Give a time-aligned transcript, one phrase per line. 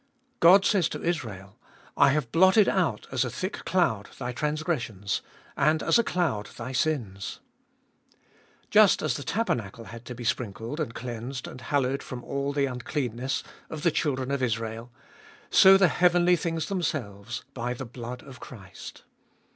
[0.39, 5.21] God says to Israel:/ have blotted out as a thick cloud thy transgressions,
[5.55, 7.39] and as a cloud thy sins.
[8.71, 12.65] Just as the tabernacle had to be sprinkled and cleansed and hallowed from all the
[12.65, 14.91] uncleanness of the children of Israel,
[15.51, 19.03] so the heavenly things themselves by the blood of Christ.